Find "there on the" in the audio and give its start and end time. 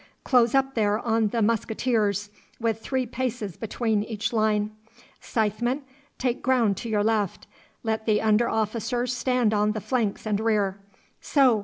0.73-1.43